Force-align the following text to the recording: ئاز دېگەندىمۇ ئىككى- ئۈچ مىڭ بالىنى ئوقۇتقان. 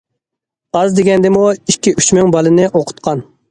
ئاز 0.79 0.95
دېگەندىمۇ 1.01 1.45
ئىككى- 1.51 1.95
ئۈچ 2.01 2.11
مىڭ 2.21 2.35
بالىنى 2.39 2.69
ئوقۇتقان. 2.73 3.25